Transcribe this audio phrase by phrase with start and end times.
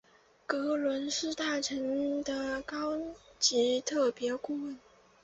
[0.47, 2.97] 格伦是大臣的高
[3.37, 4.79] 级特别顾问。